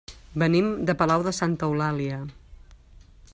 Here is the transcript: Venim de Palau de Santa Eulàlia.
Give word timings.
Venim 0.43 0.69
de 0.89 0.95
Palau 1.01 1.25
de 1.27 1.33
Santa 1.41 1.69
Eulàlia. 1.69 2.19